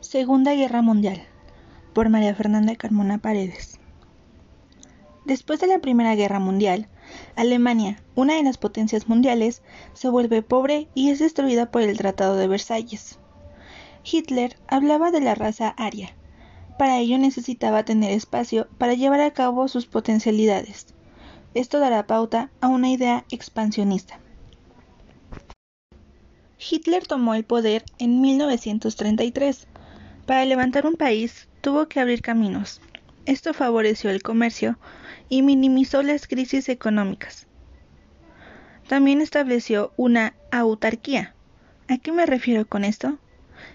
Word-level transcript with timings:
Segunda 0.00 0.54
Guerra 0.54 0.82
Mundial 0.82 1.22
por 1.94 2.08
María 2.10 2.34
Fernanda 2.34 2.76
Carmona 2.76 3.18
Paredes. 3.18 3.80
Después 5.24 5.58
de 5.60 5.66
la 5.66 5.80
Primera 5.80 6.14
Guerra 6.14 6.38
Mundial, 6.38 6.88
Alemania, 7.34 7.96
una 8.14 8.34
de 8.34 8.42
las 8.42 8.58
potencias 8.58 9.08
mundiales, 9.08 9.62
se 9.94 10.08
vuelve 10.08 10.42
pobre 10.42 10.88
y 10.94 11.10
es 11.10 11.18
destruida 11.18 11.70
por 11.70 11.82
el 11.82 11.96
Tratado 11.96 12.36
de 12.36 12.46
Versalles. 12.46 13.18
Hitler 14.04 14.56
hablaba 14.68 15.10
de 15.10 15.20
la 15.20 15.34
raza 15.34 15.70
aria. 15.70 16.14
Para 16.78 16.98
ello 16.98 17.18
necesitaba 17.18 17.84
tener 17.84 18.10
espacio 18.10 18.68
para 18.78 18.94
llevar 18.94 19.20
a 19.20 19.32
cabo 19.32 19.68
sus 19.68 19.86
potencialidades. 19.86 20.86
Esto 21.54 21.80
dará 21.80 22.06
pauta 22.06 22.50
a 22.60 22.68
una 22.68 22.90
idea 22.90 23.24
expansionista. 23.30 24.18
Hitler 26.58 27.06
tomó 27.06 27.34
el 27.34 27.44
poder 27.44 27.84
en 27.98 28.20
1933 28.20 29.66
para 30.26 30.44
levantar 30.44 30.86
un 30.86 30.94
país 30.94 31.48
tuvo 31.60 31.88
que 31.88 32.00
abrir 32.00 32.22
caminos. 32.22 32.80
Esto 33.26 33.52
favoreció 33.52 34.10
el 34.10 34.22
comercio 34.22 34.78
y 35.28 35.42
minimizó 35.42 36.02
las 36.02 36.26
crisis 36.26 36.68
económicas. 36.68 37.46
También 38.88 39.20
estableció 39.20 39.92
una 39.96 40.34
autarquía. 40.50 41.34
¿A 41.88 41.98
qué 41.98 42.12
me 42.12 42.26
refiero 42.26 42.66
con 42.66 42.84
esto? 42.84 43.18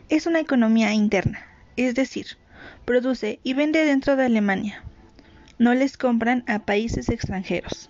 Es 0.09 0.25
una 0.25 0.39
economía 0.39 0.93
interna, 0.93 1.45
es 1.75 1.95
decir, 1.95 2.37
produce 2.85 3.39
y 3.43 3.53
vende 3.53 3.85
dentro 3.85 4.15
de 4.15 4.25
Alemania. 4.25 4.83
No 5.59 5.73
les 5.73 5.97
compran 5.97 6.43
a 6.47 6.65
países 6.65 7.09
extranjeros. 7.09 7.89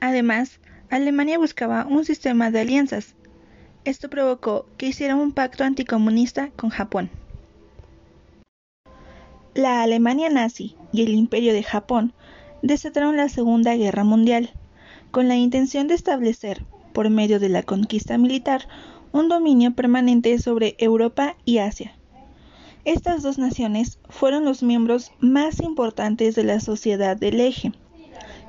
Además, 0.00 0.60
Alemania 0.90 1.38
buscaba 1.38 1.86
un 1.86 2.04
sistema 2.04 2.50
de 2.50 2.60
alianzas 2.60 3.14
esto 3.88 4.10
provocó 4.10 4.66
que 4.76 4.88
hiciera 4.88 5.16
un 5.16 5.32
pacto 5.32 5.64
anticomunista 5.64 6.50
con 6.56 6.68
Japón. 6.68 7.08
La 9.54 9.82
Alemania 9.82 10.28
nazi 10.28 10.76
y 10.92 11.02
el 11.02 11.14
Imperio 11.14 11.54
de 11.54 11.62
Japón 11.62 12.12
desataron 12.62 13.16
la 13.16 13.30
Segunda 13.30 13.74
Guerra 13.76 14.04
Mundial, 14.04 14.50
con 15.10 15.26
la 15.26 15.36
intención 15.36 15.88
de 15.88 15.94
establecer, 15.94 16.66
por 16.92 17.08
medio 17.08 17.40
de 17.40 17.48
la 17.48 17.62
conquista 17.62 18.18
militar, 18.18 18.68
un 19.12 19.30
dominio 19.30 19.74
permanente 19.74 20.38
sobre 20.38 20.76
Europa 20.78 21.36
y 21.46 21.56
Asia. 21.56 21.97
Estas 22.88 23.22
dos 23.22 23.36
naciones 23.36 23.98
fueron 24.08 24.46
los 24.46 24.62
miembros 24.62 25.12
más 25.20 25.60
importantes 25.60 26.34
de 26.34 26.42
la 26.42 26.58
Sociedad 26.58 27.18
del 27.18 27.38
Eje, 27.38 27.72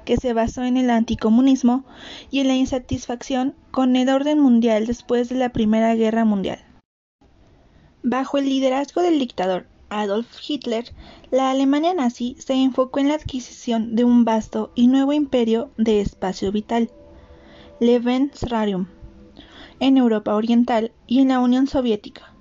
que 0.05 0.15
se 0.15 0.31
basó 0.31 0.63
en 0.63 0.77
el 0.77 0.89
anticomunismo 0.91 1.83
y 2.31 2.39
en 2.39 2.47
la 2.47 2.55
insatisfacción 2.55 3.53
con 3.71 3.97
el 3.97 4.07
orden 4.07 4.39
mundial 4.39 4.87
después 4.87 5.27
de 5.27 5.35
la 5.35 5.49
Primera 5.49 5.93
Guerra 5.95 6.23
Mundial. 6.23 6.59
Bajo 8.01 8.37
el 8.37 8.45
liderazgo 8.45 9.01
del 9.01 9.19
dictador 9.19 9.67
Adolf 9.89 10.29
Hitler, 10.47 10.85
la 11.31 11.51
Alemania 11.51 11.93
nazi 11.93 12.37
se 12.39 12.53
enfocó 12.53 12.99
en 12.99 13.09
la 13.09 13.15
adquisición 13.15 13.97
de 13.97 14.05
un 14.05 14.23
vasto 14.23 14.71
y 14.73 14.87
nuevo 14.87 15.11
imperio 15.11 15.69
de 15.75 15.99
espacio 15.99 16.53
vital, 16.53 16.89
Lebensraum, 17.81 18.87
en 19.81 19.97
Europa 19.97 20.33
Oriental 20.33 20.93
y 21.07 21.19
en 21.19 21.27
la 21.27 21.41
Unión 21.41 21.67
Soviética. 21.67 22.38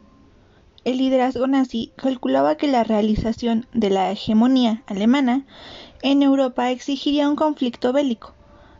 El 0.88 0.96
liderazgo 0.96 1.46
nazi 1.46 1.92
calculaba 1.96 2.56
que 2.56 2.66
la 2.66 2.82
realización 2.82 3.66
de 3.74 3.90
la 3.90 4.10
hegemonía 4.10 4.84
alemana 4.86 5.44
en 6.00 6.22
Europa 6.22 6.70
exigiría 6.70 7.28
un 7.28 7.36
conflicto 7.36 7.92
bélico 7.92 8.32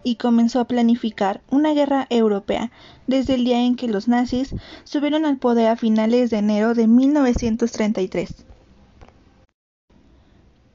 y 0.05 0.15
comenzó 0.15 0.61
a 0.61 0.65
planificar 0.65 1.43
una 1.51 1.75
guerra 1.75 2.07
europea 2.09 2.73
desde 3.07 3.35
el 3.35 3.45
día 3.45 3.61
en 3.61 3.77
que 3.77 3.89
los 3.89 4.09
nazis 4.09 4.55
subieron 4.85 5.27
al 5.27 5.37
poder 5.37 5.69
a 5.69 5.77
finales 5.77 6.31
de 6.31 6.39
enero 6.39 6.73
de 6.73 6.87
1933. 6.87 8.47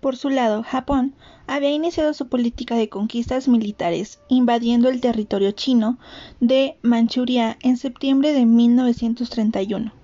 Por 0.01 0.15
su 0.15 0.29
lado, 0.29 0.61
Japón 0.61 1.15
había 1.47 1.71
iniciado 1.71 2.13
su 2.13 2.27
política 2.27 2.75
de 2.75 2.89
conquistas 2.89 3.47
militares, 3.47 4.19
invadiendo 4.29 4.87
el 4.87 5.01
territorio 5.01 5.49
chino 5.49 5.97
de 6.39 6.77
Manchuria 6.83 7.57
en 7.63 7.77
septiembre 7.77 8.33
de 8.33 8.45
1931 8.45 10.02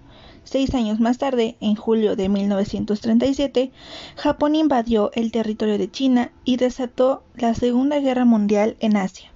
Seis 0.52 0.74
años 0.74 1.00
más 1.00 1.20
tarde, 1.20 1.58
en 1.60 1.76
julio 1.76 2.16
de 2.16 2.28
1937, 2.28 3.72
Japón 4.16 4.56
invadió 4.56 5.12
el 5.14 5.32
territorio 5.32 5.78
de 5.78 5.92
China 5.92 6.32
y 6.44 6.58
desató 6.58 7.22
la 7.36 7.54
Segunda 7.54 8.00
Guerra 8.00 8.26
Mundial 8.26 8.76
en 8.80 8.98
Asia. 8.98 9.32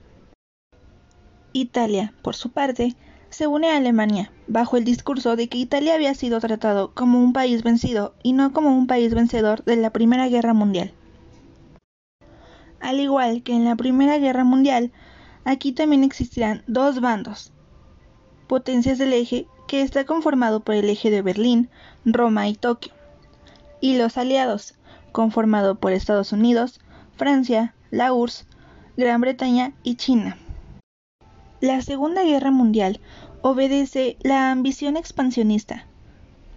Italia, 1.54 2.16
por 2.24 2.36
su 2.36 2.50
parte, 2.50 2.96
se 3.30 3.46
une 3.46 3.70
a 3.70 3.78
Alemania, 3.78 4.32
bajo 4.48 4.76
el 4.76 4.86
discurso 4.86 5.36
de 5.36 5.50
que 5.50 5.60
Italia 5.60 5.94
había 5.94 6.16
sido 6.16 6.40
tratado 6.40 6.96
como 6.96 7.20
un 7.20 7.32
país 7.32 7.62
vencido 7.62 8.16
y 8.24 8.34
no 8.34 8.52
como 8.52 8.76
un 8.76 8.88
país 8.88 9.14
vencedor 9.14 9.64
de 9.66 9.76
la 9.76 9.92
Primera 9.92 10.28
Guerra 10.30 10.56
Mundial. 10.56 10.96
Al 12.80 13.00
igual 13.00 13.44
que 13.44 13.54
en 13.54 13.66
la 13.66 13.76
Primera 13.76 14.18
Guerra 14.18 14.46
Mundial, 14.46 14.92
aquí 15.46 15.74
también 15.74 16.04
existirán 16.04 16.64
dos 16.66 17.02
bandos, 17.02 17.53
potencias 18.48 18.98
del 18.98 19.14
eje 19.14 19.48
que 19.68 19.82
está 19.82 20.06
conformado 20.06 20.60
por 20.60 20.76
el 20.76 20.90
eje 20.90 21.10
de 21.10 21.22
Berlín, 21.22 21.70
Roma 22.06 22.48
y 22.48 22.56
Tokio, 22.56 22.94
y 23.82 23.98
los 23.98 24.18
aliados, 24.18 24.76
conformado 25.12 25.76
por 25.76 25.94
Estados 25.94 26.32
Unidos, 26.32 26.80
Francia, 27.16 27.74
la 27.92 28.14
URSS, 28.14 28.46
Gran 28.98 29.22
Bretaña 29.22 29.74
y 29.84 29.96
China. 29.96 30.38
La 31.62 31.82
Segunda 31.82 32.24
Guerra 32.24 32.52
Mundial 32.52 33.00
obedece 33.42 34.18
la 34.22 34.52
ambición 34.52 34.98
expansionista. 34.98 35.86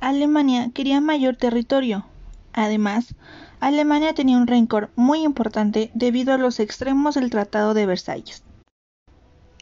Alemania 0.00 0.70
quería 0.74 1.00
mayor 1.00 1.36
territorio. 1.36 2.06
Además, 2.52 3.14
Alemania 3.60 4.14
tenía 4.14 4.36
un 4.36 4.46
rencor 4.46 4.90
muy 4.96 5.22
importante 5.22 5.90
debido 5.94 6.34
a 6.34 6.38
los 6.38 6.60
extremos 6.60 7.14
del 7.14 7.30
Tratado 7.30 7.72
de 7.74 7.86
Versalles. 7.86 8.42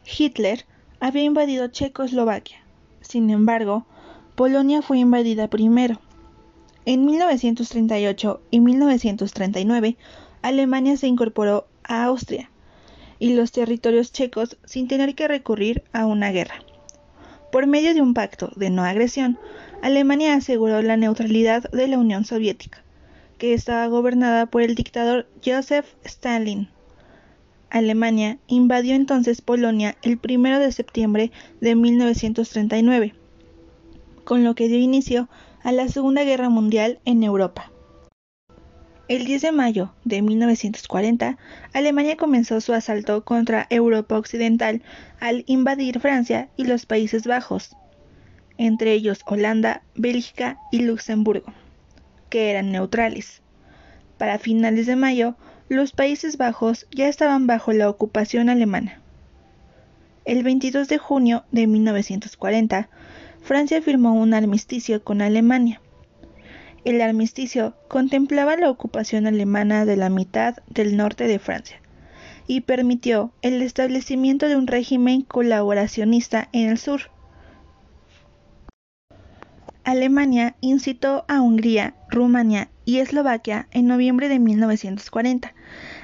Hitler 0.05 0.67
había 1.05 1.25
invadido 1.25 1.69
Checoslovaquia, 1.69 2.57
sin 3.03 3.29
embargo, 3.29 3.85
Polonia 4.37 4.81
fue 4.81 5.01
invadida 5.01 5.49
primero. 5.49 6.01
En 6.87 7.05
1938 7.05 8.41
y 8.51 8.61
1939, 8.61 9.99
Alemania 10.41 10.97
se 10.97 11.07
incorporó 11.07 11.67
a 11.83 12.05
Austria 12.05 12.51
y 13.19 13.35
los 13.35 13.53
territorios 13.53 14.13
checos 14.13 14.57
sin 14.65 14.89
tener 14.89 15.15
que 15.15 15.29
recurrir 15.29 15.85
a 15.93 16.07
una 16.07 16.33
guerra. 16.33 16.55
Por 17.53 17.67
medio 17.67 17.93
de 17.93 18.01
un 18.01 18.15
pacto 18.15 18.51
de 18.57 18.71
no 18.71 18.83
agresión, 18.83 19.39
Alemania 19.83 20.33
aseguró 20.33 20.81
la 20.81 20.97
neutralidad 20.97 21.71
de 21.71 21.87
la 21.87 21.99
Unión 21.99 22.25
Soviética, 22.25 22.83
que 23.37 23.53
estaba 23.53 23.87
gobernada 23.89 24.47
por 24.47 24.63
el 24.63 24.75
dictador 24.75 25.27
Joseph 25.45 25.85
Stalin. 26.03 26.71
Alemania 27.75 28.39
invadió 28.47 28.95
entonces 28.95 29.43
Polonia 29.43 29.97
el 30.03 30.21
1 30.23 30.61
de 30.61 30.71
septiembre 30.71 31.33
de 31.61 31.75
1939, 31.75 33.15
con 34.23 34.45
lo 34.45 34.55
que 34.55 34.69
dio 34.69 34.79
inicio 34.79 35.29
a 35.65 35.73
la 35.73 35.89
Segunda 35.89 36.23
Guerra 36.23 36.49
Mundial 36.51 37.01
en 37.05 37.25
Europa. 37.25 37.73
El 39.09 39.25
10 39.25 39.43
de 39.43 39.51
mayo 39.51 39.93
de 40.05 40.23
1940, 40.23 41.37
Alemania 41.73 42.17
comenzó 42.17 42.61
su 42.61 42.73
asalto 42.73 43.25
contra 43.25 43.67
Europa 43.71 44.19
Occidental 44.19 44.85
al 45.19 45.43
invadir 45.49 45.99
Francia 45.99 46.51
y 46.57 46.67
los 46.67 46.87
Países 46.87 47.27
Bajos, 47.27 47.77
entre 48.57 48.93
ellos 48.93 49.23
Holanda, 49.27 49.83
Bélgica 49.97 50.61
y 50.71 50.83
Luxemburgo, 50.83 51.53
que 52.31 52.51
eran 52.51 52.71
neutrales. 52.71 53.43
Para 54.17 54.39
finales 54.39 54.87
de 54.87 54.95
mayo, 54.95 55.35
los 55.69 55.93
Países 55.93 56.37
Bajos 56.37 56.87
ya 56.91 57.09
estaban 57.09 57.47
bajo 57.47 57.73
la 57.73 57.89
ocupación 57.89 58.49
alemana. 58.51 59.01
El 60.27 60.43
22 60.43 60.89
de 60.89 60.99
junio 60.99 61.45
de 61.53 61.67
1940, 61.67 62.89
Francia 63.43 63.81
firmó 63.81 64.15
un 64.15 64.35
armisticio 64.35 65.03
con 65.03 65.23
Alemania. 65.23 65.81
El 66.85 67.01
armisticio 67.01 67.75
contemplaba 67.89 68.57
la 68.57 68.71
ocupación 68.71 69.27
alemana 69.27 69.87
de 69.87 69.97
la 69.97 70.11
mitad 70.11 70.57
del 70.69 70.97
norte 70.97 71.27
de 71.27 71.39
Francia 71.39 71.81
y 72.47 72.61
permitió 72.61 73.33
el 73.41 73.63
establecimiento 73.63 74.49
de 74.49 74.57
un 74.57 74.67
régimen 74.67 75.23
colaboracionista 75.23 76.49
en 76.53 76.69
el 76.69 76.79
sur. 76.79 77.11
Alemania 79.83 80.57
incitó 80.61 81.25
a 81.29 81.41
Hungría, 81.41 81.95
Rumania 82.11 82.69
y 82.85 82.99
Eslovaquia 82.99 83.69
en 83.71 83.87
noviembre 83.87 84.29
de 84.29 84.39
1940, 84.39 85.55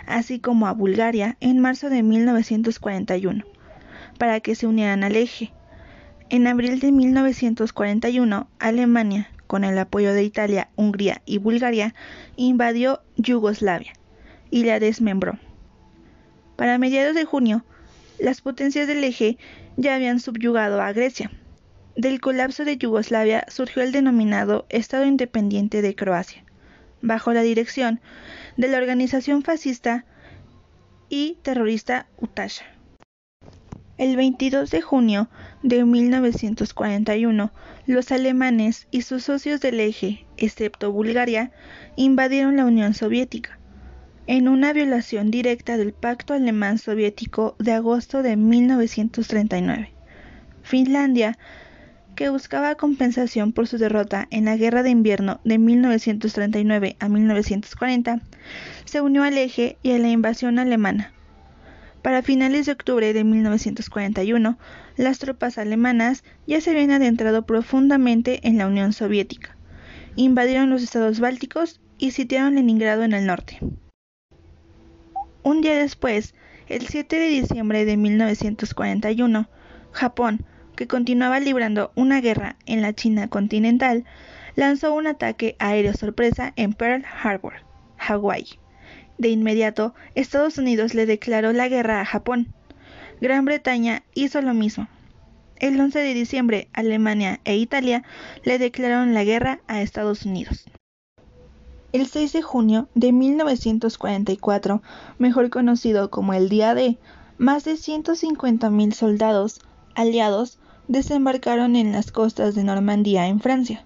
así 0.06 0.40
como 0.40 0.66
a 0.66 0.72
Bulgaria 0.72 1.36
en 1.40 1.58
marzo 1.58 1.90
de 1.90 2.02
1941, 2.02 3.44
para 4.18 4.40
que 4.40 4.54
se 4.54 4.66
unieran 4.66 5.04
al 5.04 5.16
eje. 5.16 5.52
En 6.28 6.46
abril 6.46 6.80
de 6.80 6.92
1941, 6.92 8.48
Alemania, 8.58 9.30
con 9.46 9.64
el 9.64 9.78
apoyo 9.78 10.14
de 10.14 10.22
Italia, 10.22 10.70
Hungría 10.76 11.22
y 11.26 11.38
Bulgaria, 11.38 11.94
invadió 12.36 13.02
Yugoslavia 13.16 13.92
y 14.50 14.64
la 14.64 14.78
desmembró. 14.78 15.38
Para 16.56 16.78
mediados 16.78 17.14
de 17.14 17.24
junio, 17.24 17.64
las 18.18 18.42
potencias 18.42 18.86
del 18.86 19.02
eje 19.02 19.38
ya 19.76 19.94
habían 19.94 20.20
subyugado 20.20 20.80
a 20.80 20.92
Grecia. 20.92 21.30
Del 21.96 22.20
colapso 22.20 22.64
de 22.64 22.76
Yugoslavia 22.76 23.44
surgió 23.48 23.82
el 23.82 23.92
denominado 23.92 24.66
Estado 24.68 25.04
Independiente 25.04 25.82
de 25.82 25.94
Croacia, 25.94 26.44
bajo 27.02 27.32
la 27.32 27.42
dirección 27.42 28.00
de 28.56 28.68
la 28.68 28.78
organización 28.78 29.42
fascista 29.42 30.04
y 31.08 31.38
terrorista 31.42 32.06
Utasha. 32.18 32.64
El 33.98 34.16
22 34.16 34.70
de 34.70 34.80
junio 34.80 35.28
de 35.62 35.84
1941, 35.84 37.52
los 37.86 38.12
alemanes 38.12 38.88
y 38.90 39.02
sus 39.02 39.24
socios 39.24 39.60
del 39.60 39.78
eje, 39.78 40.24
excepto 40.38 40.90
Bulgaria, 40.90 41.52
invadieron 41.96 42.56
la 42.56 42.64
Unión 42.64 42.94
Soviética, 42.94 43.58
en 44.26 44.48
una 44.48 44.72
violación 44.72 45.30
directa 45.30 45.76
del 45.76 45.92
Pacto 45.92 46.34
Alemán 46.34 46.78
Soviético 46.78 47.56
de 47.58 47.72
agosto 47.72 48.22
de 48.22 48.36
1939. 48.36 49.92
Finlandia, 50.62 51.36
que 52.20 52.28
buscaba 52.28 52.74
compensación 52.74 53.52
por 53.52 53.66
su 53.66 53.78
derrota 53.78 54.28
en 54.30 54.44
la 54.44 54.58
Guerra 54.58 54.82
de 54.82 54.90
Invierno 54.90 55.40
de 55.42 55.56
1939 55.56 56.96
a 57.00 57.08
1940, 57.08 58.20
se 58.84 59.00
unió 59.00 59.22
al 59.22 59.38
eje 59.38 59.78
y 59.82 59.92
a 59.92 59.98
la 59.98 60.10
invasión 60.10 60.58
alemana 60.58 61.14
para 62.02 62.20
finales 62.20 62.66
de 62.66 62.72
octubre 62.72 63.14
de 63.14 63.24
1941, 63.24 64.58
las 64.98 65.18
tropas 65.18 65.56
alemanas 65.56 66.22
ya 66.46 66.60
se 66.60 66.72
habían 66.72 66.90
adentrado 66.90 67.46
profundamente 67.46 68.46
en 68.46 68.58
la 68.58 68.66
Unión 68.66 68.92
Soviética, 68.92 69.56
invadieron 70.14 70.68
los 70.68 70.82
estados 70.82 71.20
bálticos 71.20 71.80
y 71.96 72.10
sitiaron 72.10 72.56
Leningrado 72.56 73.02
en 73.02 73.14
el 73.14 73.24
norte. 73.24 73.60
Un 75.42 75.62
día 75.62 75.78
después, 75.78 76.34
el 76.68 76.86
7 76.86 77.18
de 77.18 77.28
diciembre 77.28 77.86
de 77.86 77.96
1941, 77.96 79.48
Japón, 79.92 80.44
que 80.80 80.86
continuaba 80.86 81.40
librando 81.40 81.92
una 81.94 82.22
guerra 82.22 82.56
en 82.64 82.80
la 82.80 82.94
China 82.94 83.28
continental, 83.28 84.06
lanzó 84.56 84.94
un 84.94 85.06
ataque 85.06 85.54
aéreo 85.58 85.92
sorpresa 85.92 86.54
en 86.56 86.72
Pearl 86.72 87.04
Harbor, 87.22 87.52
Hawái. 87.98 88.58
De 89.18 89.28
inmediato, 89.28 89.94
Estados 90.14 90.56
Unidos 90.56 90.94
le 90.94 91.04
declaró 91.04 91.52
la 91.52 91.68
guerra 91.68 92.00
a 92.00 92.06
Japón. 92.06 92.54
Gran 93.20 93.44
Bretaña 93.44 94.04
hizo 94.14 94.40
lo 94.40 94.54
mismo. 94.54 94.88
El 95.56 95.78
11 95.78 95.98
de 95.98 96.14
diciembre, 96.14 96.70
Alemania 96.72 97.40
e 97.44 97.58
Italia 97.58 98.02
le 98.44 98.58
declararon 98.58 99.12
la 99.12 99.24
guerra 99.24 99.60
a 99.66 99.82
Estados 99.82 100.24
Unidos. 100.24 100.64
El 101.92 102.06
6 102.06 102.32
de 102.32 102.40
junio 102.40 102.88
de 102.94 103.12
1944, 103.12 104.80
mejor 105.18 105.50
conocido 105.50 106.08
como 106.08 106.32
el 106.32 106.48
Día 106.48 106.74
D, 106.74 106.96
más 107.36 107.64
de 107.64 107.72
150.000 107.74 108.92
soldados 108.92 109.60
aliados 109.94 110.59
desembarcaron 110.90 111.76
en 111.76 111.92
las 111.92 112.10
costas 112.10 112.56
de 112.56 112.64
Normandía, 112.64 113.28
en 113.28 113.38
Francia. 113.38 113.84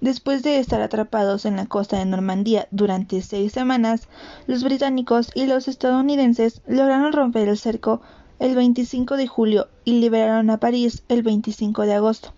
Después 0.00 0.42
de 0.42 0.58
estar 0.58 0.80
atrapados 0.80 1.44
en 1.44 1.56
la 1.56 1.66
costa 1.66 1.98
de 1.98 2.06
Normandía 2.06 2.66
durante 2.70 3.20
seis 3.20 3.52
semanas, 3.52 4.08
los 4.46 4.64
británicos 4.64 5.30
y 5.34 5.44
los 5.44 5.68
estadounidenses 5.68 6.62
lograron 6.66 7.12
romper 7.12 7.48
el 7.48 7.58
cerco 7.58 8.00
el 8.38 8.54
25 8.54 9.18
de 9.18 9.26
julio 9.26 9.68
y 9.84 10.00
liberaron 10.00 10.48
a 10.48 10.56
París 10.56 11.02
el 11.08 11.22
25 11.22 11.82
de 11.82 11.92
agosto. 11.92 12.32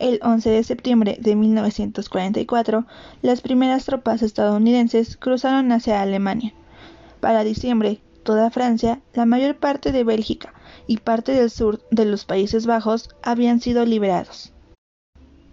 El 0.00 0.18
11 0.24 0.50
de 0.50 0.64
septiembre 0.64 1.16
de 1.20 1.36
1944, 1.36 2.86
las 3.22 3.40
primeras 3.40 3.84
tropas 3.84 4.22
estadounidenses 4.22 5.16
cruzaron 5.16 5.70
hacia 5.70 6.02
Alemania. 6.02 6.52
Para 7.20 7.44
diciembre, 7.44 8.00
toda 8.22 8.50
Francia, 8.50 9.00
la 9.14 9.26
mayor 9.26 9.56
parte 9.56 9.92
de 9.92 10.04
Bélgica 10.04 10.54
y 10.86 10.98
parte 10.98 11.32
del 11.32 11.50
sur 11.50 11.82
de 11.90 12.04
los 12.04 12.24
Países 12.24 12.66
Bajos 12.66 13.10
habían 13.22 13.60
sido 13.60 13.84
liberados. 13.84 14.52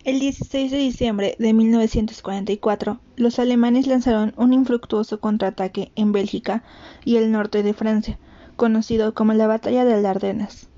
El 0.05 0.19
16 0.19 0.71
de 0.71 0.77
diciembre 0.77 1.35
de 1.39 1.53
1944, 1.53 2.99
los 3.17 3.37
alemanes 3.37 3.85
lanzaron 3.85 4.33
un 4.37 4.53
infructuoso 4.53 5.19
contraataque 5.19 5.91
en 5.95 6.13
Bélgica 6.13 6.63
y 7.03 7.17
el 7.17 7.31
norte 7.31 7.63
de 7.63 7.73
Francia, 7.73 8.17
conocido 8.55 9.13
como 9.13 9.33
la 9.33 9.47
Batalla 9.47 9.83
de 9.83 10.07
Ardenas. 10.07 10.69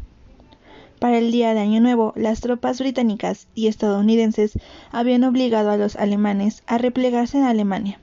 Para 0.99 1.17
el 1.17 1.31
día 1.31 1.53
de 1.53 1.59
Año 1.59 1.81
Nuevo, 1.81 2.13
las 2.15 2.41
tropas 2.41 2.79
británicas 2.79 3.47
y 3.55 3.67
estadounidenses 3.67 4.59
habían 4.91 5.23
obligado 5.23 5.71
a 5.71 5.77
los 5.77 5.95
alemanes 5.95 6.63
a 6.67 6.77
replegarse 6.77 7.37
en 7.37 7.45
Alemania. 7.45 7.99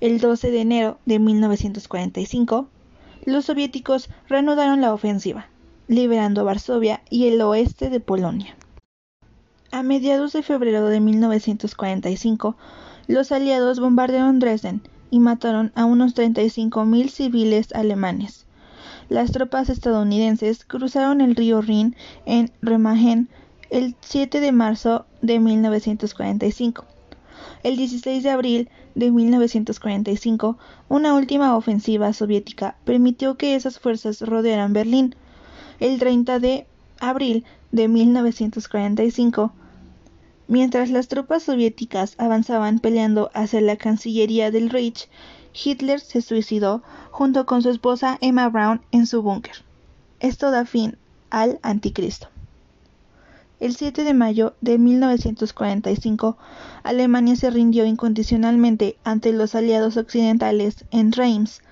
El 0.00 0.20
12 0.20 0.50
de 0.50 0.60
enero 0.60 0.98
de 1.06 1.18
1945, 1.18 2.68
los 3.26 3.46
soviéticos 3.46 4.08
reanudaron 4.28 4.80
la 4.80 4.92
ofensiva, 4.92 5.46
liberando 5.88 6.44
Varsovia 6.44 7.02
y 7.10 7.28
el 7.28 7.40
oeste 7.40 7.90
de 7.90 8.00
Polonia. 8.00 8.56
A 9.70 9.82
mediados 9.82 10.32
de 10.32 10.42
febrero 10.42 10.86
de 10.86 11.00
1945, 11.00 12.56
los 13.08 13.32
aliados 13.32 13.80
bombardearon 13.80 14.38
Dresden 14.38 14.82
y 15.10 15.20
mataron 15.20 15.72
a 15.74 15.84
unos 15.84 16.14
35.000 16.14 17.08
civiles 17.08 17.72
alemanes. 17.74 18.46
Las 19.08 19.32
tropas 19.32 19.68
estadounidenses 19.68 20.64
cruzaron 20.64 21.20
el 21.20 21.36
río 21.36 21.60
Rin 21.60 21.94
en 22.24 22.50
Remagen 22.62 23.28
el 23.70 23.96
7 24.00 24.40
de 24.40 24.52
marzo 24.52 25.06
de 25.20 25.40
1945. 25.40 26.86
El 27.62 27.76
16 27.76 28.22
de 28.22 28.30
abril 28.30 28.68
de 28.94 29.10
1945, 29.10 30.58
una 30.88 31.14
última 31.14 31.56
ofensiva 31.56 32.12
soviética 32.12 32.76
permitió 32.84 33.36
que 33.36 33.54
esas 33.54 33.78
fuerzas 33.78 34.20
rodearan 34.20 34.72
Berlín. 34.72 35.14
El 35.80 35.98
30 35.98 36.38
de 36.38 36.66
abril 37.00 37.44
de 37.72 37.88
1945, 37.88 39.52
Mientras 40.46 40.90
las 40.90 41.08
tropas 41.08 41.42
soviéticas 41.42 42.16
avanzaban 42.18 42.78
peleando 42.78 43.30
hacia 43.32 43.62
la 43.62 43.76
Cancillería 43.76 44.50
del 44.50 44.68
Reich, 44.68 45.08
Hitler 45.54 46.00
se 46.00 46.20
suicidó 46.20 46.82
junto 47.10 47.46
con 47.46 47.62
su 47.62 47.70
esposa 47.70 48.18
Emma 48.20 48.48
Brown 48.50 48.82
en 48.92 49.06
su 49.06 49.22
búnker. 49.22 49.64
Esto 50.20 50.50
da 50.50 50.66
fin 50.66 50.98
al 51.30 51.58
Anticristo. 51.62 52.33
El 53.60 53.76
7 53.76 54.02
de 54.02 54.14
mayo 54.14 54.54
de 54.60 54.78
1945, 54.78 56.36
Alemania 56.82 57.36
se 57.36 57.50
rindió 57.50 57.86
incondicionalmente 57.86 58.98
ante 59.04 59.32
los 59.32 59.54
aliados 59.54 59.96
occidentales 59.96 60.84
en 60.90 61.12
Reims 61.12 61.62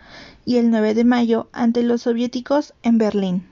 y 0.45 0.57
el 0.57 0.71
9 0.71 0.95
de 0.95 1.05
mayo 1.05 1.49
ante 1.53 1.83
los 1.83 2.03
soviéticos 2.03 2.75
en 2.85 2.99
Berlín. 2.99 3.49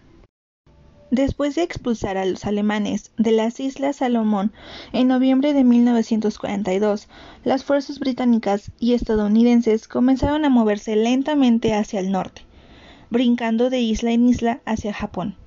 Después 1.11 1.57
de 1.57 1.64
expulsar 1.64 2.16
a 2.16 2.25
los 2.25 2.45
alemanes 2.45 3.11
de 3.19 3.33
las 3.33 3.59
Islas 3.59 3.97
Salomón 3.97 4.52
en 4.93 5.09
noviembre 5.09 5.52
de 5.52 5.64
1942, 5.64 7.09
las 7.43 7.64
fuerzas 7.64 7.99
británicas 7.99 8.71
y 8.78 8.93
estadounidenses 8.95 9.88
comenzaron 9.88 10.45
a 10.45 10.50
moverse 10.50 10.95
lentamente 10.95 11.75
hacia 11.75 11.99
el 11.99 12.12
norte, 12.12 12.43
brincando 13.11 13.71
de 13.71 13.81
isla 13.81 14.12
en 14.12 14.28
isla 14.28 14.61
hacia 14.64 14.95
Japón. 14.95 15.39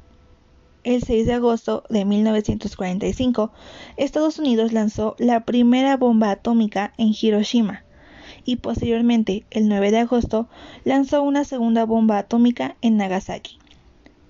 El 0.84 1.02
6 1.02 1.26
de 1.26 1.34
agosto 1.34 1.84
de 1.90 2.04
1945, 2.04 3.52
Estados 3.96 4.40
Unidos 4.40 4.74
lanzó 4.74 5.16
la 5.18 5.46
primera 5.46 5.96
bomba 5.98 6.32
atómica 6.32 6.94
en 6.98 7.14
Hiroshima 7.20 7.84
y 8.46 8.58
posteriormente, 8.58 9.46
el 9.52 9.68
9 9.68 9.92
de 9.92 10.00
agosto, 10.00 10.48
lanzó 10.84 11.24
una 11.24 11.44
segunda 11.44 11.86
bomba 11.86 12.18
atómica 12.18 12.76
en 12.82 12.98
Nagasaki. 12.98 13.58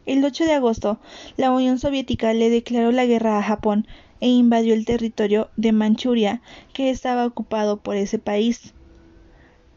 El 0.05 0.23
8 0.23 0.45
de 0.45 0.53
agosto, 0.53 0.99
la 1.37 1.51
Unión 1.51 1.79
Soviética 1.79 2.33
le 2.33 2.49
declaró 2.49 2.91
la 2.91 3.05
guerra 3.05 3.39
a 3.39 3.43
Japón 3.43 3.87
e 4.19 4.27
invadió 4.27 4.73
el 4.73 4.85
territorio 4.85 5.49
de 5.55 5.71
Manchuria, 5.71 6.41
que 6.73 6.89
estaba 6.89 7.25
ocupado 7.25 7.77
por 7.77 7.95
ese 7.95 8.19
país. 8.19 8.73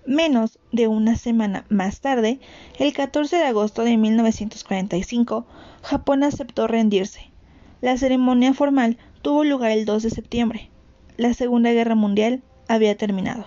Menos 0.07 0.61
de 0.71 0.87
una 0.87 1.17
semana 1.17 1.65
más 1.69 2.01
tarde, 2.01 2.39
el 2.79 2.93
14 2.93 3.39
de 3.39 3.45
agosto 3.45 3.83
de 3.83 3.97
1945, 3.97 5.45
Japón 5.83 6.23
aceptó 6.23 6.69
rendirse. 6.69 7.33
La 7.81 7.97
ceremonia 7.97 8.55
formal 8.55 8.99
tuvo 9.23 9.43
lugar 9.43 9.73
el 9.73 9.85
2 9.85 10.05
de 10.05 10.11
septiembre. 10.11 10.71
La 11.17 11.35
Segunda 11.35 11.73
Guerra 11.73 11.97
Mundial 11.97 12.45
había 12.69 12.97
terminado. 12.97 13.47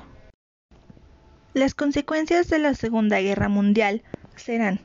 Las 1.54 1.76
consecuencias 1.76 2.50
de 2.50 2.60
la 2.60 2.74
Segunda 2.74 3.22
Guerra 3.22 3.48
Mundial 3.48 4.04
serán 4.36 4.82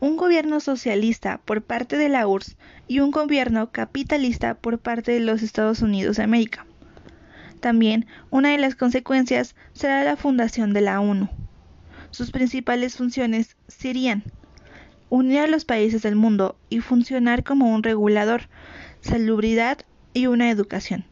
un 0.00 0.16
gobierno 0.16 0.58
socialista 0.60 1.42
por 1.44 1.62
parte 1.62 1.98
de 1.98 2.08
la 2.08 2.26
URSS 2.26 2.56
y 2.88 3.00
un 3.00 3.10
gobierno 3.10 3.70
capitalista 3.72 4.54
por 4.54 4.78
parte 4.78 5.12
de 5.12 5.20
los 5.20 5.42
Estados 5.42 5.82
Unidos 5.82 6.16
de 6.16 6.22
América. 6.22 6.66
También 7.64 8.04
una 8.28 8.50
de 8.50 8.58
las 8.58 8.74
consecuencias 8.74 9.54
será 9.72 10.04
la 10.04 10.18
fundación 10.18 10.74
de 10.74 10.82
la 10.82 11.00
ONU. 11.00 11.30
Sus 12.10 12.30
principales 12.30 12.98
funciones 12.98 13.56
serían 13.68 14.22
unir 15.08 15.38
a 15.38 15.46
los 15.46 15.64
países 15.64 16.02
del 16.02 16.14
mundo 16.14 16.58
y 16.68 16.80
funcionar 16.80 17.42
como 17.42 17.74
un 17.74 17.82
regulador, 17.82 18.50
salubridad 19.00 19.78
y 20.12 20.26
una 20.26 20.50
educación. 20.50 21.06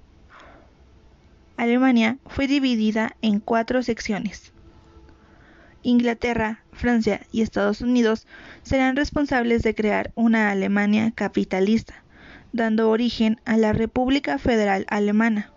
Alemania 1.56 2.18
fue 2.26 2.46
dividida 2.46 3.16
en 3.22 3.40
cuatro 3.40 3.82
secciones. 3.82 4.52
Inglaterra, 5.82 6.64
Francia 6.70 7.22
y 7.32 7.40
Estados 7.40 7.80
Unidos 7.80 8.26
serán 8.62 8.96
responsables 8.96 9.62
de 9.62 9.74
crear 9.74 10.12
una 10.16 10.50
Alemania 10.50 11.12
capitalista, 11.14 12.04
dando 12.52 12.90
origen 12.90 13.40
a 13.46 13.56
la 13.56 13.72
República 13.72 14.36
Federal 14.36 14.84
Alemana. 14.90 15.51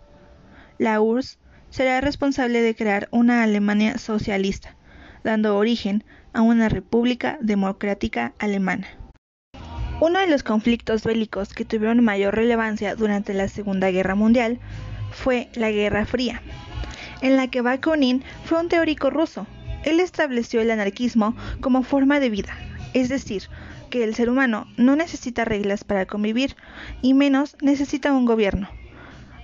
La 0.78 1.00
URSS 1.00 1.38
será 1.70 2.00
responsable 2.02 2.60
de 2.60 2.74
crear 2.74 3.08
una 3.10 3.42
Alemania 3.42 3.96
socialista, 3.96 4.76
dando 5.24 5.56
origen 5.56 6.04
a 6.34 6.42
una 6.42 6.68
República 6.68 7.38
Democrática 7.40 8.34
Alemana. 8.38 8.86
Uno 10.00 10.18
de 10.18 10.26
los 10.26 10.42
conflictos 10.42 11.04
bélicos 11.04 11.54
que 11.54 11.64
tuvieron 11.64 12.04
mayor 12.04 12.34
relevancia 12.34 12.94
durante 12.94 13.32
la 13.32 13.48
Segunda 13.48 13.90
Guerra 13.90 14.14
Mundial 14.14 14.60
fue 15.12 15.48
la 15.54 15.70
Guerra 15.70 16.04
Fría, 16.04 16.42
en 17.22 17.36
la 17.36 17.48
que 17.48 17.62
Bakunin 17.62 18.22
fue 18.44 18.60
un 18.60 18.68
teórico 18.68 19.08
ruso. 19.08 19.46
Él 19.84 20.00
estableció 20.00 20.60
el 20.60 20.70
anarquismo 20.70 21.34
como 21.62 21.82
forma 21.82 22.20
de 22.20 22.28
vida, 22.28 22.54
es 22.92 23.08
decir, 23.08 23.44
que 23.88 24.04
el 24.04 24.14
ser 24.14 24.28
humano 24.28 24.66
no 24.76 24.94
necesita 24.96 25.46
reglas 25.46 25.84
para 25.84 26.04
convivir 26.04 26.54
y 27.00 27.14
menos 27.14 27.56
necesita 27.62 28.12
un 28.12 28.26
gobierno. 28.26 28.68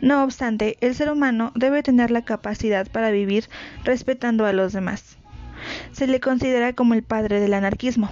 No 0.03 0.23
obstante, 0.23 0.77
el 0.81 0.95
ser 0.95 1.11
humano 1.11 1.53
debe 1.55 1.83
tener 1.83 2.11
la 2.11 2.27
capacidad 2.27 2.87
para 2.91 3.11
vivir 3.11 3.49
respetando 3.85 4.45
a 4.45 4.53
los 4.53 4.75
demás. 4.75 5.17
Se 5.93 6.07
le 6.07 6.21
considera 6.21 6.75
como 6.75 6.93
el 6.93 7.03
padre 7.03 7.41
del 7.41 7.55
anarquismo. 7.55 8.11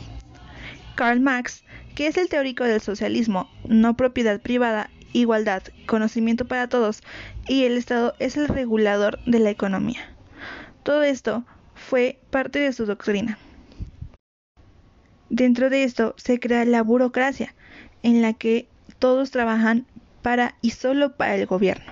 Karl 0.95 1.21
Marx 1.21 1.65
que 1.95 2.07
es 2.07 2.17
el 2.17 2.29
teórico 2.29 2.65
del 2.65 2.81
socialismo, 2.81 3.51
no 3.69 3.95
propiedad 3.95 4.41
privada, 4.41 4.89
igualdad, 5.13 5.63
conocimiento 5.87 6.47
para 6.47 6.69
todos, 6.69 7.03
y 7.47 7.65
el 7.65 7.77
Estado 7.77 8.15
es 8.19 8.37
el 8.37 8.49
regulador 8.49 9.19
de 9.27 9.41
la 9.41 9.51
economía. 9.51 10.01
Todo 10.83 11.03
esto 11.03 11.45
fue 11.75 12.19
parte 12.31 12.59
de 12.59 12.73
su 12.73 12.87
doctrina. 12.87 13.39
Dentro 15.29 15.71
de 15.71 15.85
esto 15.85 16.15
se 16.17 16.41
crea 16.41 16.65
la 16.65 16.83
burocracia, 16.83 17.55
en 18.03 18.23
la 18.23 18.33
que 18.33 18.67
todos 18.99 19.31
trabajan 19.31 19.87
para 20.23 20.55
y 20.61 20.71
solo 20.71 21.17
para 21.17 21.35
el 21.35 21.47
gobierno. 21.47 21.91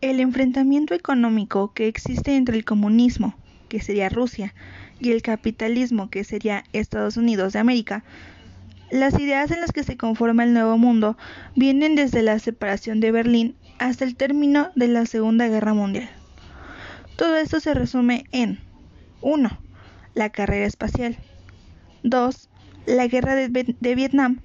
El 0.00 0.20
enfrentamiento 0.20 0.94
económico 0.94 1.72
que 1.72 1.88
existe 1.88 2.36
entre 2.36 2.56
el 2.56 2.64
comunismo, 2.64 3.34
que 3.68 3.80
sería 3.80 4.08
Rusia, 4.08 4.54
y 4.98 5.12
el 5.12 5.22
capitalismo, 5.22 6.10
que 6.10 6.24
sería 6.24 6.64
Estados 6.72 7.16
Unidos 7.16 7.52
de 7.52 7.58
América, 7.58 8.04
las 8.90 9.18
ideas 9.18 9.50
en 9.50 9.60
las 9.60 9.72
que 9.72 9.84
se 9.84 9.96
conforma 9.96 10.44
el 10.44 10.52
Nuevo 10.52 10.76
Mundo 10.76 11.16
vienen 11.56 11.94
desde 11.94 12.22
la 12.22 12.38
separación 12.38 13.00
de 13.00 13.10
Berlín 13.10 13.56
hasta 13.78 14.04
el 14.04 14.16
término 14.16 14.70
de 14.74 14.88
la 14.88 15.06
Segunda 15.06 15.48
Guerra 15.48 15.72
Mundial. 15.72 16.10
Todo 17.16 17.36
esto 17.36 17.58
se 17.58 17.72
resume 17.72 18.24
en 18.32 18.60
1. 19.22 19.48
La 20.14 20.30
carrera 20.30 20.66
espacial 20.66 21.16
2. 22.02 22.50
La 22.86 23.06
guerra 23.06 23.34
de, 23.34 23.94
Vietnam 23.94 24.40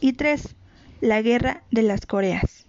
y 0.00 0.14
3. 0.14 0.56
La 1.00 1.22
guerra 1.22 1.62
de 1.70 1.82
las 1.82 2.06
Coreas. 2.06 2.66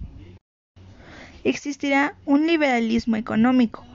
Existirá 1.44 2.16
un 2.26 2.48
liberalismo 2.48 3.16
económico, 3.16 3.86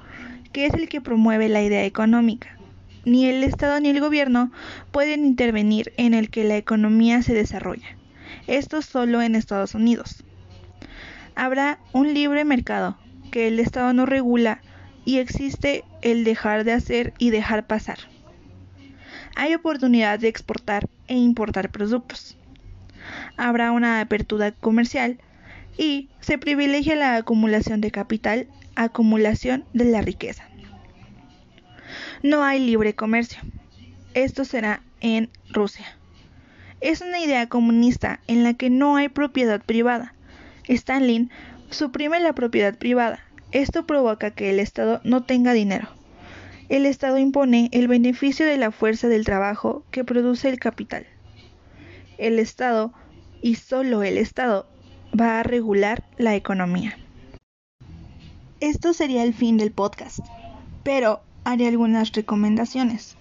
que 0.53 0.67
es 0.67 0.75
el 0.75 0.89
que 0.89 1.01
promueve 1.01 1.49
la 1.49 1.63
idea 1.63 1.85
económica 1.85 2.57
ni 3.07 3.27
el 3.27 3.45
Estado 3.45 3.81
ni 3.81 3.89
el 3.89 4.01
gobierno 4.01 4.51
pueden 4.91 5.25
intervenir 5.25 5.93
en 5.97 6.13
el 6.13 6.29
que 6.29 6.45
la 6.45 6.57
economía 6.57 7.23
se 7.23 7.33
desarrolla. 7.33 7.97
Esto 8.49 8.83
solo 8.83 9.23
en 9.23 9.37
Estados 9.37 9.75
Unidos. 9.75 10.25
Habrá 11.37 11.79
un 11.93 12.13
libre 12.13 12.45
mercado 12.45 12.99
que 13.31 13.47
el 13.47 13.61
Estado 13.61 13.93
no 13.93 14.07
regula 14.07 14.61
y 15.05 15.19
existe 15.19 15.85
el 16.03 16.25
dejar 16.25 16.65
de 16.65 16.73
hacer 16.73 17.15
y 17.19 17.31
dejar 17.31 17.69
pasar. 17.69 17.99
Hay 19.37 19.55
oportunidad 19.55 20.19
de 20.19 20.29
exportar 20.29 20.89
e 21.07 21.15
importar 21.15 21.71
productos. 21.71 22.37
Habrá 23.37 23.73
una 23.73 24.01
apertura 24.01 24.53
comercial 24.53 25.19
y 25.79 26.09
se 26.21 26.39
privilegia 26.39 26.97
la 26.97 27.17
acumulación 27.17 27.81
de 27.81 27.91
capital, 27.91 28.47
acumulación 28.75 29.65
de 29.73 29.85
la 29.85 30.01
riqueza 30.01 30.45
no 32.23 32.43
hay 32.43 32.61
libre 32.61 32.95
comercio. 32.95 33.41
Esto 34.15 34.45
será 34.45 34.83
en 35.01 35.31
Rusia. 35.51 35.87
Es 36.81 37.01
una 37.01 37.21
idea 37.21 37.49
comunista 37.49 38.21
en 38.27 38.43
la 38.43 38.55
que 38.55 38.71
no 38.71 38.97
hay 38.97 39.09
propiedad 39.09 39.63
privada. 39.65 40.15
Stalin 40.69 41.31
suprime 41.71 42.21
la 42.21 42.35
propiedad 42.35 42.77
privada. 42.77 43.21
Esto 43.53 43.87
provoca 43.87 44.31
que 44.31 44.51
el 44.51 44.61
Estado 44.61 45.01
no 45.05 45.23
tenga 45.25 45.53
dinero. 45.53 45.89
El 46.69 46.85
Estado 46.85 47.19
impone 47.19 47.69
el 47.73 47.89
beneficio 47.89 48.45
de 48.45 48.57
la 48.57 48.73
fuerza 48.73 49.09
del 49.09 49.25
trabajo 49.25 49.85
que 49.91 50.05
produce 50.05 50.49
el 50.49 50.59
capital. 50.59 51.07
El 52.19 52.39
Estado, 52.39 52.93
y 53.43 53.57
solo 53.57 54.03
el 54.03 54.19
Estado, 54.19 54.67
va 55.19 55.41
a 55.41 55.43
regular 55.43 56.05
la 56.19 56.35
economía. 56.35 56.99
Esto 58.61 58.93
sería 58.93 59.23
el 59.23 59.35
fin 59.35 59.57
del 59.59 59.73
podcast. 59.73 60.21
Pero 60.83 61.21
haré 61.45 61.69
algunas 61.69 62.13
recomendaciones. 62.13 63.17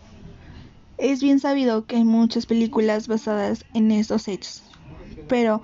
Es 0.98 1.22
bien 1.22 1.40
sabido 1.40 1.86
que 1.86 1.98
hay 1.98 2.04
muchas 2.04 2.46
películas 2.46 3.08
basadas 3.08 3.66
en 3.74 3.92
estos 3.92 4.28
hechos, 4.28 4.64
pero 5.28 5.62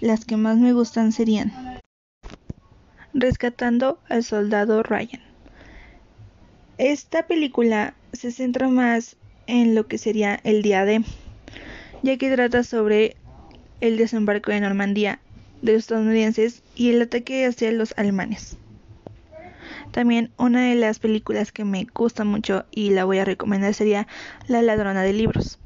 las 0.00 0.24
que 0.24 0.36
más 0.36 0.58
me 0.58 0.72
gustan 0.72 1.10
serían 1.12 1.80
Rescatando 3.14 3.98
al 4.08 4.24
soldado 4.24 4.82
Ryan. 4.82 5.22
Esta 6.76 7.26
película 7.26 7.94
se 8.12 8.30
centra 8.30 8.68
más 8.68 9.16
en 9.46 9.74
lo 9.74 9.86
que 9.86 9.98
sería 9.98 10.40
el 10.44 10.62
día 10.62 10.84
de, 10.84 11.04
ya 12.04 12.18
que 12.18 12.30
trata 12.30 12.62
sobre 12.62 13.16
el 13.80 13.96
desembarco 13.96 14.50
de 14.50 14.60
Normandía 14.60 15.20
de 15.62 15.72
los 15.72 15.84
estadounidenses 15.84 16.62
y 16.76 16.90
el 16.90 17.00
ataque 17.00 17.46
hacia 17.46 17.72
los 17.72 17.94
alemanes. 17.96 18.58
También 19.90 20.30
una 20.36 20.68
de 20.68 20.74
las 20.74 20.98
películas 20.98 21.50
que 21.50 21.64
me 21.64 21.86
gusta 21.94 22.24
mucho 22.24 22.66
y 22.70 22.90
la 22.90 23.06
voy 23.06 23.18
a 23.18 23.24
recomendar 23.24 23.72
sería 23.72 24.06
La 24.48 24.60
ladrona 24.60 25.02
de 25.02 25.14
libros. 25.14 25.58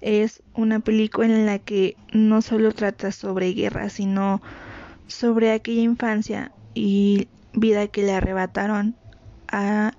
Es 0.00 0.42
una 0.54 0.80
película 0.80 1.26
en 1.26 1.44
la 1.44 1.58
que 1.58 1.98
no 2.12 2.40
solo 2.40 2.72
trata 2.72 3.12
sobre 3.12 3.52
guerra, 3.52 3.90
sino 3.90 4.40
sobre 5.08 5.52
aquella 5.52 5.82
infancia 5.82 6.52
y 6.72 7.28
vida 7.52 7.86
que 7.88 8.02
le 8.02 8.14
arrebataron 8.14 8.96
a 9.48 9.92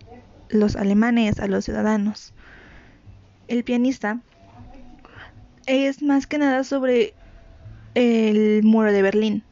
los 0.50 0.76
alemanes, 0.76 1.40
a 1.40 1.48
los 1.48 1.66
ciudadanos. 1.66 2.34
El 3.48 3.64
pianista 3.64 4.22
es 5.68 6.02
más 6.02 6.28
que 6.28 6.38
nada 6.38 6.64
sobre 6.64 7.14
el 7.94 8.64
muro 8.64 8.92
de 8.92 9.02
Berlín 9.02 9.44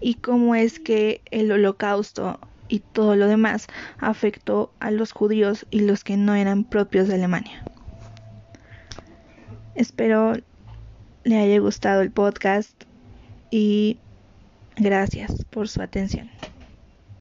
y 0.00 0.14
cómo 0.14 0.54
es 0.54 0.80
que 0.80 1.22
el 1.30 1.52
holocausto 1.52 2.40
y 2.68 2.80
todo 2.80 3.16
lo 3.16 3.26
demás 3.26 3.66
afectó 3.98 4.72
a 4.80 4.90
los 4.90 5.12
judíos 5.12 5.66
y 5.70 5.80
los 5.80 6.04
que 6.04 6.16
no 6.16 6.34
eran 6.34 6.64
propios 6.64 7.08
de 7.08 7.14
Alemania. 7.14 7.64
Espero 9.74 10.34
le 11.24 11.38
haya 11.38 11.58
gustado 11.58 12.00
el 12.00 12.10
podcast 12.10 12.84
y 13.50 13.98
gracias 14.76 15.44
por 15.50 15.68
su 15.68 15.82
atención. 15.82 16.30